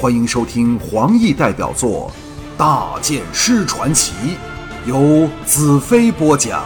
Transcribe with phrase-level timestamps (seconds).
[0.00, 2.10] 欢迎收听黄奕代表作
[2.56, 4.14] 《大剑师传奇》，
[4.88, 6.64] 由子飞播讲。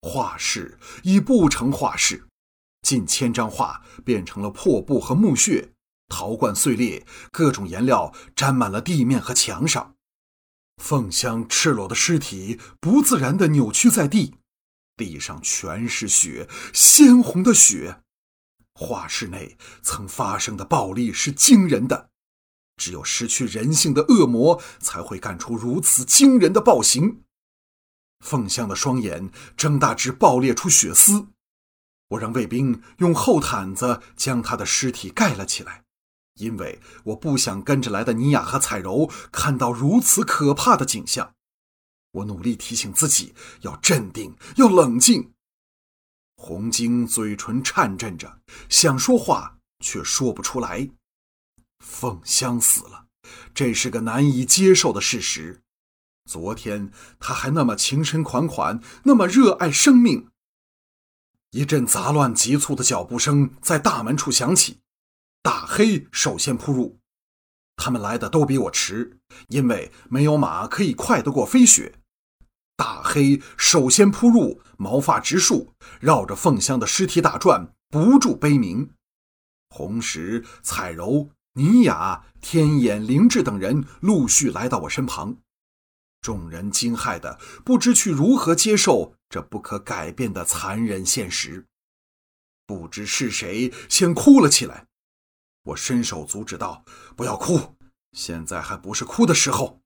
[0.00, 2.28] 画室已不成画室，
[2.82, 5.70] 近千张画变成了破布和木屑，
[6.08, 9.94] 陶罐碎裂，各种颜料沾满了地面和墙上。
[10.80, 14.36] 凤香赤裸的尸体不自然地扭曲在地，
[14.96, 18.02] 地上全是血，鲜红的血。
[18.80, 22.10] 画室内曾发生的暴力是惊人的，
[22.76, 27.22] 只有失去人性的恶魔才会干出如此惊人的暴行。
[28.24, 31.26] 凤香的双眼睁大至爆裂出血丝，
[32.10, 35.82] 我让卫兵用厚毯子将他的尸体盖了起来，
[36.34, 41.34] 因为我不想跟着来的尼雅和彩柔看到如此可怕的景象。
[42.12, 45.32] 我努力提醒自己要镇定，要冷静。
[46.48, 50.88] 红晶嘴唇颤震着，想说话却说不出来。
[51.78, 53.04] 凤香死了，
[53.52, 55.60] 这是个难以接受的事实。
[56.24, 60.30] 昨天他还那么情深款款，那么热爱生命。
[61.50, 64.78] 一阵杂乱急促的脚步声在大门处响起，
[65.42, 66.98] 大黑首先扑入。
[67.76, 71.97] 他们来的都比我迟，因为没有马可以快得过飞雪。
[72.78, 78.92] 大黑首先扑入，毛发直竖，绕着凤香的尸体打转，不住悲鸣。
[79.68, 85.38] 红石、彩柔、倪雅、天眼、灵智等人陆续来到我身旁，
[86.20, 91.66] 众人惊骇的不知去如何接受这不可改变的残忍现实。
[92.64, 94.86] 不知是谁先哭了起来，
[95.64, 96.84] 我伸手阻止道
[97.16, 97.74] ：“不要哭，
[98.12, 99.80] 现在还不是哭的时候。”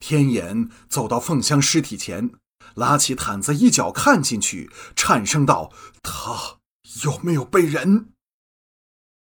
[0.00, 2.30] 天眼走到凤香尸体前，
[2.74, 6.58] 拉起毯子一脚看进去，颤声道：“他
[7.04, 8.12] 有没有被人？”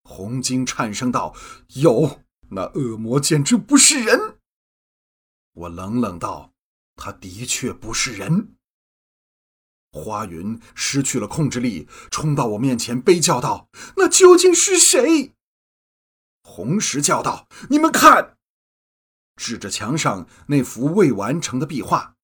[0.04, 1.36] 红晶颤声道
[1.76, 4.38] ：“有，那恶魔简直不是人。”
[5.54, 6.52] 我冷冷道
[6.98, 8.56] ：“他的确不是人。”
[9.94, 15.36] 花云失去了控制力，冲到我面前，悲叫道：“那究竟是谁？”
[16.42, 18.33] 红石叫道：“你们看！”
[19.36, 22.16] 指着墙上那幅未完成的壁画，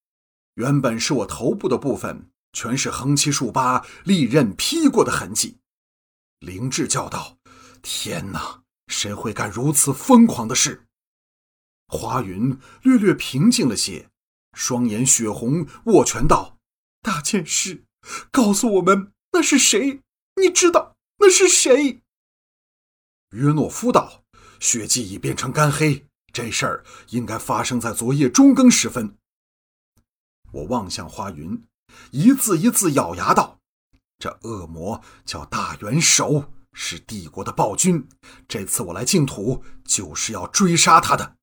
[0.55, 5.57] 原本是我头部的部分，全是横七竖八利刃劈过的痕迹。
[6.39, 7.37] 灵智叫道
[7.81, 10.85] ：“天哪，谁会干如此疯狂的事？”
[11.87, 14.09] 花云略略平静了些，
[14.53, 16.57] 双眼血红，握拳道
[17.01, 17.85] ：“大剑师，
[18.31, 20.01] 告诉我们那是谁？
[20.35, 22.01] 你知道那是谁？”
[23.31, 24.23] 约诺夫道
[24.59, 26.05] ：“血迹已变成干黑。”
[26.39, 29.17] 这事儿应该发生在昨夜中更时分。
[30.53, 31.65] 我望向花云，
[32.11, 33.59] 一字一字咬牙道
[34.17, 38.07] ：“这恶魔叫大元首，是帝国的暴君。
[38.47, 41.35] 这次我来净土，就是要追杀他的。”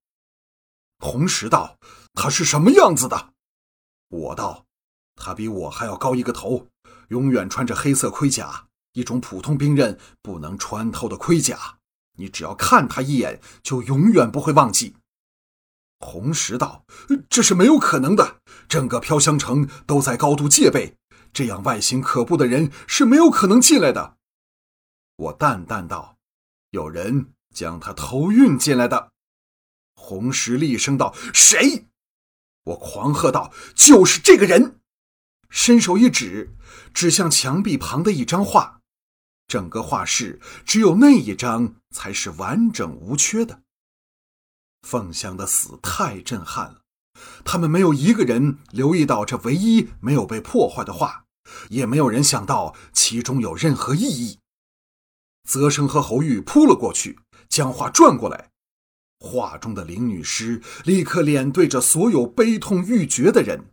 [0.98, 1.76] 红石道
[2.14, 3.34] ：“他是什么样子的？”
[4.08, 4.64] 我道
[5.14, 6.68] ：“他比我还要高一个头，
[7.08, 11.80] 永远穿着黑色盔甲，一种普通兵刃不能穿透的盔甲。”
[12.16, 14.96] 你只要看他一眼，就永远不会忘记。
[16.00, 16.84] 红石道
[17.30, 20.96] ：“这是没有可能的，整个飘香城都在高度戒备，
[21.32, 24.16] 这样外形可怖的人是没有可能进来的。”
[25.16, 26.18] 我淡淡道
[26.70, 29.12] ：“有人将他头运进来的。”
[29.96, 31.86] 红石厉声道：“谁？”
[32.64, 34.80] 我狂喝道：“就是这个人！”
[35.48, 36.54] 伸手一指，
[36.92, 38.75] 指向墙壁旁的一张画。
[39.48, 43.62] 整个画室只有那一张才是完整无缺的。
[44.82, 46.82] 凤香的死太震撼了，
[47.44, 51.24] 他们没有一个人留意到这唯一没有被破坏的画，
[51.70, 54.38] 也没有人想到其中有任何意义。
[55.48, 57.18] 泽生和侯玉扑了过去，
[57.48, 58.50] 将画转过来。
[59.18, 63.72] 画中的林女尸立刻脸对着所有悲痛欲绝的人，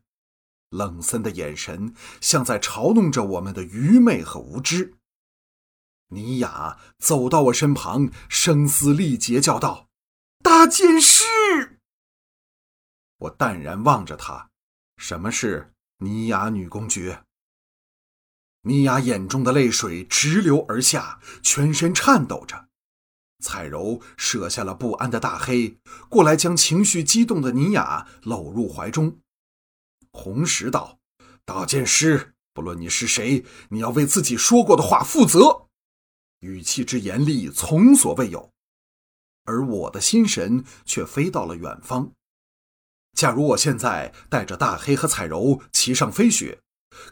[0.70, 4.94] 冷森的眼神像在嘲弄着我们的愚昧和无知。
[6.10, 9.88] 尼雅走到我身旁，声嘶力竭叫道
[10.44, 11.24] ：“大剑师！”
[13.18, 14.50] 我淡然望着他
[14.98, 17.24] ：“什么是尼雅女公爵？”
[18.66, 22.68] 尼雅眼中的泪水直流而下，全身颤抖着。
[23.44, 25.78] 彩柔舍下了不安的大黑，
[26.08, 29.18] 过来将情绪激动的尼雅搂入怀中。
[30.12, 31.00] 红石道
[31.44, 35.63] ：“大剑师，不论你是谁，你要为自己说过的话负责。”
[36.44, 38.52] 语气之严厉，从所未有，
[39.46, 42.12] 而我的心神却飞到了远方。
[43.14, 46.60] 假如我现在带着大黑和彩柔骑上飞雪，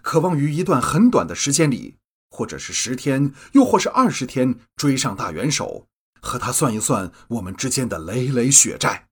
[0.01, 1.95] 渴望于一段很短的时间里
[2.29, 5.87] 或者是十天，又或是二十天，追上大元首，
[6.21, 9.07] 和他算一算我们之间的累累血债。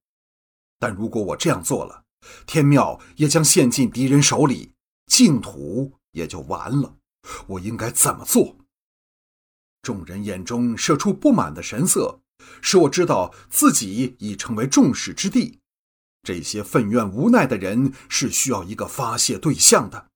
[0.80, 2.04] 但如果我这样做了，
[2.46, 4.74] 天庙也将陷进敌人手里，
[5.06, 6.98] 净土也就完了。
[7.48, 8.58] 我应该怎么做？
[9.90, 12.20] 众人眼中射出不满的神色，
[12.62, 15.60] 使我知道自己已成为众矢之的。
[16.22, 20.12] 这些愤怨无奈的人是需要一个发泄对象的。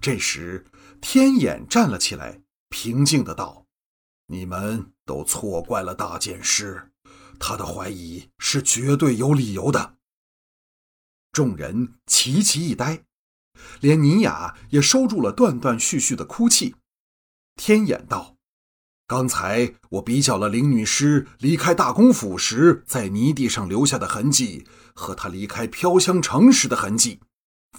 [0.00, 0.64] 这时，
[1.00, 3.66] 天眼站了起来，平静的道
[4.30, 6.92] ：“你们都错怪了大剑师，
[7.40, 9.96] 他的怀疑是绝对有理由的。”
[11.34, 13.02] 众人齐齐一呆，
[13.80, 16.76] 连尼雅也收住了断断续续的哭泣。
[17.60, 18.36] 天眼道
[19.06, 27.20] ：“刚才我比较了林女尸离开大公府时在泥地上留下的痕迹，和她离开飘香城时的痕迹，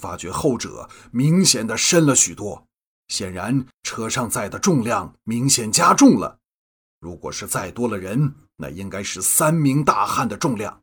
[0.00, 2.64] 发觉后者明显的深了许多。
[3.08, 6.38] 显然车上载的重量明显加重了。
[7.00, 10.80] 如果是再多了人，那应该是三名大汉的重量。”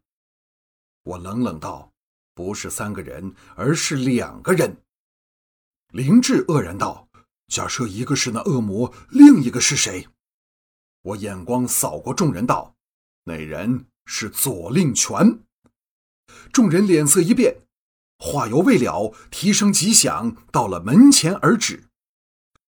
[1.03, 1.89] 我冷冷道。
[2.35, 4.77] 不是三个人，而是两个人。
[5.91, 7.07] 林志愕然道
[7.49, 10.07] ：“假设一个是那恶魔，另一个是谁？”
[11.03, 12.75] 我眼光扫过众人道
[13.25, 15.41] ：“那人是左令权。”
[16.53, 17.63] 众人脸色一变，
[18.19, 21.89] 话犹未了，蹄声急响，到了门前而止。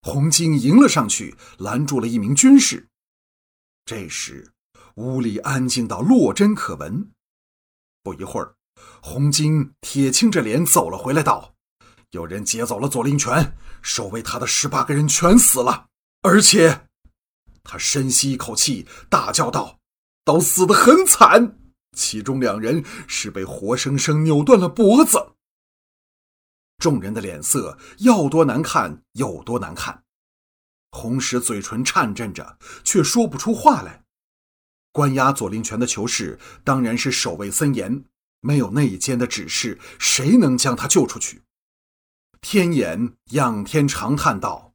[0.01, 2.87] 红巾迎了上去，拦住了一名军士。
[3.85, 4.51] 这时，
[4.95, 7.11] 屋里安静到落针可闻。
[8.01, 8.55] 不一会儿。
[9.03, 11.53] 红巾铁青着脸走了回来，道
[12.11, 15.87] ：“有人劫走了左令权，守卫他的十八个人全死了，
[16.21, 16.87] 而且……”
[17.63, 19.79] 他深吸一口气，大叫道
[20.25, 21.57] ：“都死得很惨，
[21.95, 25.33] 其中两人是被活生生扭断了脖子。”
[26.79, 30.03] 众人的脸色要多难看有多难看，
[30.89, 34.03] 红石嘴唇颤震着，却说不出话来。
[34.91, 38.03] 关押左令权的囚室当然是守卫森严。
[38.43, 41.43] 没有内奸的指示，谁能将他救出去？
[42.41, 44.73] 天眼仰天长叹道：“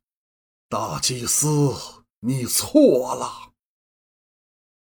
[0.71, 1.75] 大祭司，
[2.21, 3.53] 你错了。”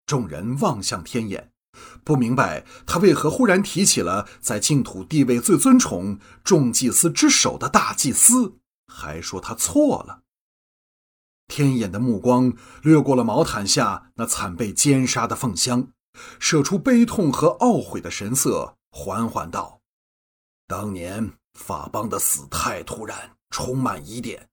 [0.05, 1.53] 众人望向天眼，
[2.03, 8.57] 不明白他为何忽然提起了在净土地位最尊崇、众祭司之首的大祭司，
[8.87, 10.23] 还说他错了。
[11.47, 15.89] 天眼的目光掠过了毛毯下那惨被奸杀的凤香。
[16.39, 19.79] 射出悲痛和懊悔的神色，缓缓道
[20.67, 24.49] ：“当年法邦的死太突然，充满疑点。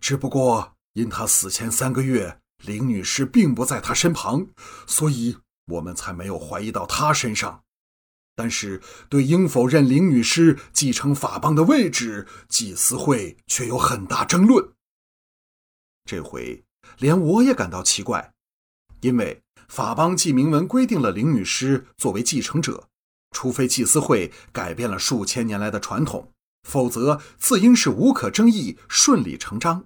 [0.00, 4.48] 只不过因他死前三个月，林女士并不在他身旁，
[4.86, 5.36] 所以
[5.66, 7.64] 我们才没有怀疑到他身上。
[8.34, 14.72] 但是对应否认林女士继承法邦的位置，祭司会却有很大争论。
[16.04, 16.64] 这回
[16.98, 18.32] 连我也感到奇怪，
[19.00, 22.87] 因为……”法邦记明文规定了林女士作为继承者，
[23.30, 26.32] 除非祭司会改变了数千年来的传统，
[26.68, 29.84] 否则自应是无可争议、顺理成章。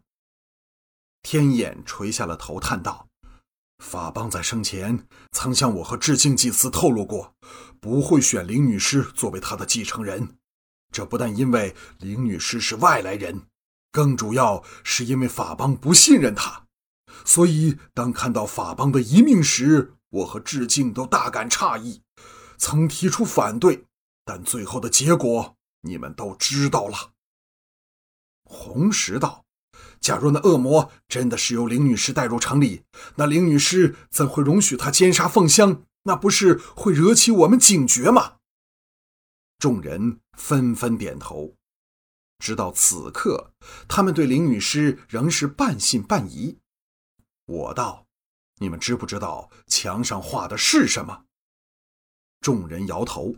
[1.23, 3.09] 天眼垂下了头，叹道
[3.83, 7.35] ：“法邦在生前曾向我和致敬祭司透露过，
[7.81, 10.37] 不会选林女尸作为他的继承人。
[10.93, 13.43] 这不但因为林女尸是外来人，
[13.91, 16.67] 更主要是因为法邦不信任他。”
[17.25, 22.03] 所以，当看到法邦的遗命时，我和致敬都大感诧异，
[22.63, 23.87] 曾提出反对，
[24.25, 27.11] 但最后的结果你们都知道了。
[28.45, 29.45] 红石道
[30.01, 32.85] ：“假若那恶魔真的是由林女士带入城里，
[33.17, 35.83] 那林女士怎会容许他奸杀凤香？
[36.05, 38.37] 那不是会惹起我们警觉吗？”
[39.59, 41.57] 众人纷纷点头。
[42.39, 43.53] 直到此刻，
[43.89, 46.59] 他们对林女士仍是半信半疑。
[47.47, 48.07] 我道
[48.63, 51.25] ：“你们知不知道墙上画的是什么？”
[52.43, 53.37] 众人摇头。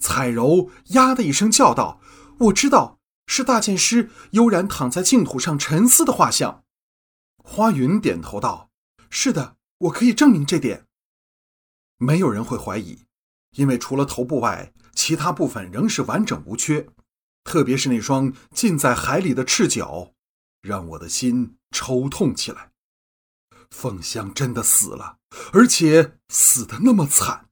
[0.00, 2.00] 彩柔呀的一声叫道
[2.46, 6.64] ：“我知道，是大剑师悠然躺在净土上沉思的画像。”
[7.44, 8.70] 花云点头道
[9.10, 10.86] ：“是的，我可以证明这点。”
[11.98, 13.06] 没有人会怀疑，
[13.56, 16.88] 因为除了头部外，其他部分仍是完整无缺，
[17.42, 20.12] 特别是那双浸在海里的赤脚，
[20.62, 22.70] 让我的心抽痛起来。
[23.70, 25.18] 凤香真的死了，
[25.52, 27.47] 而且死的那么惨。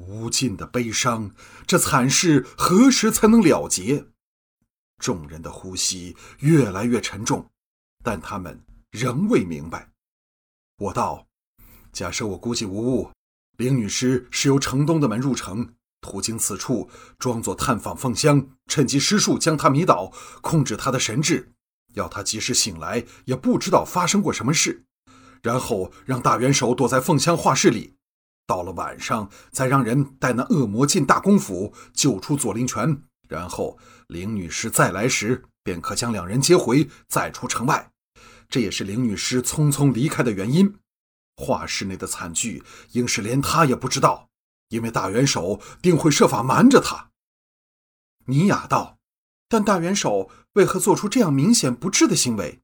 [0.00, 1.30] 无尽的悲伤，
[1.66, 4.06] 这惨事何时才能了结？
[4.98, 7.50] 众人的呼吸越来越沉重，
[8.02, 9.90] 但他们仍未明白。
[10.78, 11.26] 我道
[11.92, 13.10] ：“假设我估计无误，
[13.56, 21.52] 林女尸是由城东的门入城，途经此处，装作探访凤香，趁机施术将她迷倒，控制她的神智。
[21.94, 24.84] 要他即使醒来也不知道发生过什么事，
[25.42, 27.96] 然后让大元首躲在凤香画室里，
[28.48, 37.92] 到了晚上再让人带那恶魔进大公府救出左灵泉，然后林女士再来时便可将两人接回，再出城外。
[38.48, 40.78] 这也是林女士匆匆离开的原因。
[41.36, 44.30] 画室内的惨剧，应是连她也不知道，
[44.70, 47.10] 因为大元首定会设法瞒着她。
[48.24, 48.98] 尼雅道
[49.46, 52.62] ：“但大元首为何做出这样明显不智的行为？”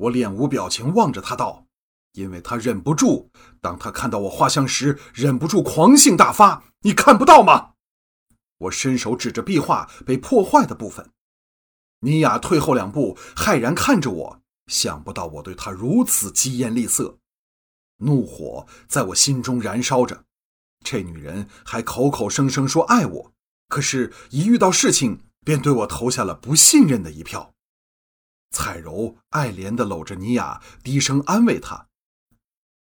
[0.00, 1.66] 我脸无表情望着他道
[2.12, 6.64] ：“因为他忍不住，当他看到我画像时，忍不住狂性大发。
[6.80, 7.72] 你看不到吗？”
[8.58, 11.10] 我伸手指着壁画被破坏的部分。
[12.00, 14.42] 尼雅退后两步，骇然看着我。
[14.68, 17.18] 想不到我对她如此疾言厉色，
[17.98, 20.24] 怒火在我心中燃烧着。
[20.84, 23.32] 这女人还口口声声说爱我，
[23.68, 27.52] 可是，一遇到事情便对我投下了不信任的一票。
[28.50, 31.88] 彩柔爱怜地搂着尼雅，低声安慰她。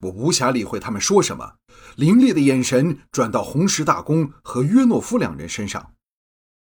[0.02, 1.56] 我无暇理会他们说什么，
[1.96, 5.94] 凌厉的眼神转到红石大公和约诺夫两人身上，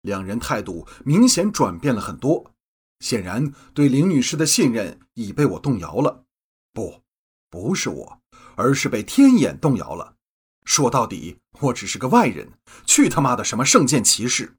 [0.01, 2.53] 两人态度明显转变了很多。
[3.00, 6.24] 显然，对林女士的信任已被我动摇了。
[6.74, 7.03] 不，
[7.50, 8.22] 不是我，
[8.55, 10.15] 而是被天眼动摇了。
[10.65, 12.53] 说到底，我只是个外人，
[12.86, 14.57] 去他妈的什么圣剑骑士！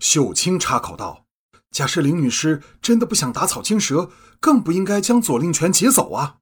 [0.00, 1.26] 秀清插口道
[1.70, 4.10] ：“假设林女士真的不想打草惊蛇，
[4.40, 6.38] 更不应该将左令权劫走啊！”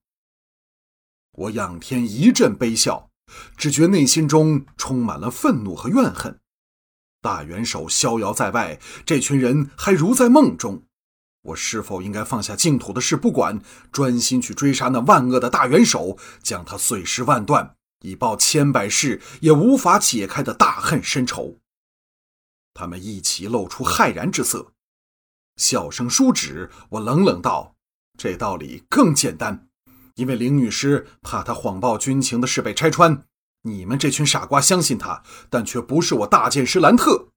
[1.36, 3.10] 我仰天一阵悲笑，
[3.56, 6.40] 只觉内心中充满了愤怒和怨恨。
[7.20, 10.84] 大元首逍遥在外，这群人还如在梦中。
[11.42, 13.60] 我是否应该放下净土的事不管，
[13.92, 21.58] 专心去追杀那万恶的大元首，将他碎尸万段，以报千百世也无法解开的大恨深仇？
[22.72, 24.72] 他们一起露出骇然之色，
[25.56, 26.70] 笑声舒止。
[26.90, 27.76] 我冷冷道
[28.18, 29.65] ：“这道理更简单，
[30.16, 33.22] 因为林女士怕他谎报军情的事被拆穿。”
[33.62, 37.28] 你们这群傻瓜相信他，但却不是我大剑师兰特。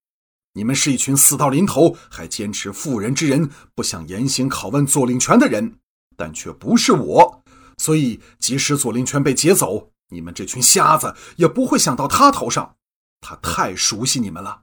[0.53, 5.77] 你们是一群死到临头还坚持妇人之仁，不想严刑拷问左令权的人，
[6.15, 7.43] 但却不是我。
[7.77, 12.75] 所以，即使左令权被劫走，你们这群瞎子也不会想到他头上。
[13.21, 14.61] 他太熟悉你们了。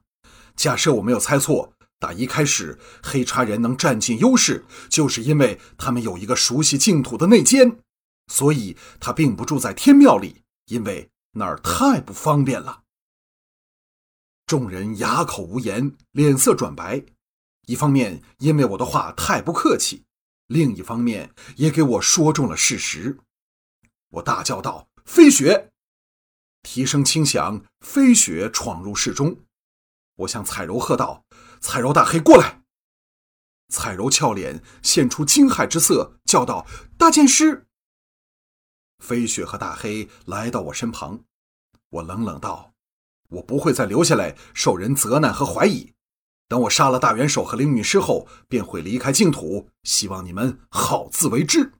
[0.55, 7.79] 假设我没有猜错，打一开始黑叉人能占尽优势，就是因为他们有一个熟悉净土的内奸。
[8.27, 11.09] 所以他并不住在天庙里，因为。
[11.33, 12.81] 那儿太不方便了。
[14.47, 17.05] 众人哑口无言，脸色转白。
[17.67, 20.05] 一方面因为我的话太不客气，
[20.47, 23.19] 另一方面也给我说中了事实。
[24.09, 25.71] 我大叫道：“飞雪！”
[26.63, 29.41] 蹄声轻响，飞雪闯入室中。
[30.15, 31.23] 我向彩柔喝道
[31.61, 32.63] ：“彩柔大黑，过来！”
[33.69, 36.65] 彩柔俏脸现出惊骇之色，叫道
[36.97, 37.66] ：“大剑师！”
[38.99, 41.21] 飞雪和大黑来到我身旁，
[41.89, 42.73] 我冷冷道
[43.29, 45.93] ：“我不会再留下来受人责难和怀疑。
[46.47, 49.69] 等我杀了大元首和灵女师后，便会离开净土。
[49.83, 51.73] 希望你们好自为之。”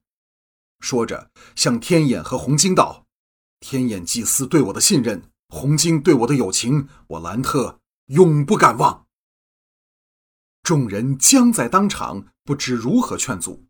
[0.79, 3.05] 说着，向天眼和红晶道
[3.59, 9.07] ：“天眼祭司对我的信任，红晶对我的友情，我兰特永不敢忘。”
[10.61, 13.65] 众人僵在当场，不知如何劝阻。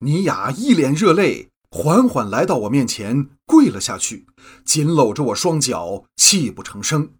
[0.00, 1.50] 尼雅一脸热泪。
[1.70, 4.26] 缓缓来到我面前，跪了下去，
[4.64, 7.14] 紧搂着我双脚，泣不成声。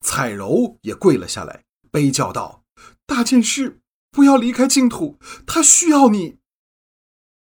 [0.00, 2.64] 彩柔也跪了下来，悲叫道
[3.06, 6.38] ：“大剑师，不要离开净土，他需要你。”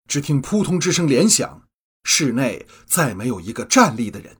[0.07, 1.67] 只听扑通之声连响，
[2.05, 4.37] 室内再没有一个站立的人。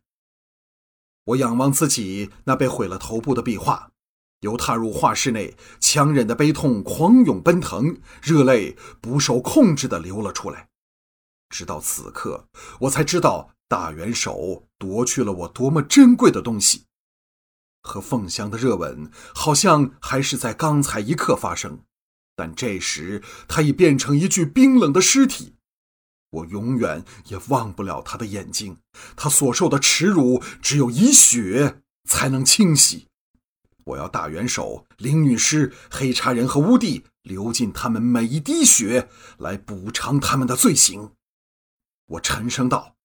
[1.25, 3.91] 我仰望自己那被毁了头部的壁画，
[4.39, 10.68] 由踏入画室内，强忍的悲痛狂涌奔腾，热泪不受控制的流了出来。
[11.49, 12.47] 直到此刻，
[12.81, 16.85] 我才知道大元首夺去了我多么珍贵的东西。
[17.81, 21.79] 和凤香的热吻，好像还是在刚才一刻发生，
[22.35, 25.55] 但这时他已变成一具冰冷的尸体。
[26.31, 28.77] 我永远也忘不了他的眼睛，
[29.15, 33.07] 他所受的耻辱，只有以血才能清洗。
[33.85, 41.13] 我要大元首、林女士、黑茶人和乌帝流尽他们每一滴血，来补偿他们的罪行。
[42.09, 42.95] 我沉声道：“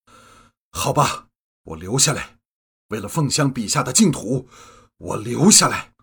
[0.72, 1.28] 好吧，
[1.62, 2.38] 我留下来。
[2.88, 4.48] 为了凤香笔下的净土，
[4.98, 5.93] 我留下来。”